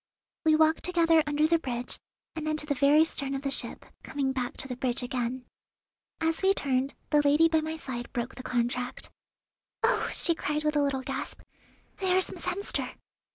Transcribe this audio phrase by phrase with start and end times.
[0.47, 1.99] '"We walked together under the bridge,
[2.35, 5.45] and then to the very stern of the ship, coming back to the bridge again.
[6.19, 9.11] As we turned, the lady by my side broke the contract.
[9.83, 11.41] "Oh!" she cried with a little gasp,
[11.97, 12.95] "there is Miss Hemster!"